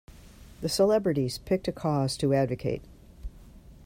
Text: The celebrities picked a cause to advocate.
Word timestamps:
The 0.61 0.67
celebrities 0.67 1.37
picked 1.37 1.67
a 1.67 1.71
cause 1.71 2.17
to 2.17 2.33
advocate. 2.33 2.81